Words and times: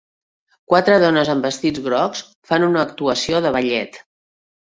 Quatre 0.71 0.95
dones 1.03 1.29
amb 1.33 1.45
vestits 1.47 1.83
grocs 1.89 2.23
fan 2.51 2.67
una 2.69 2.81
actuació 2.87 3.45
de 3.47 3.55
ballet. 3.59 4.01